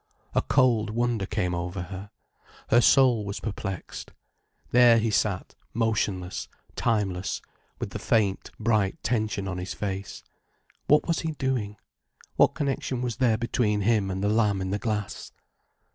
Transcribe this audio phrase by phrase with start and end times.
[0.33, 4.13] A cold wonder came over her—her soul was perplexed.
[4.71, 7.39] There he sat, motionless, timeless,
[7.77, 10.23] with the faint, bright tension on his face.
[10.87, 11.77] What was he doing?
[12.35, 15.31] What connection was there between him and the lamb in the glass?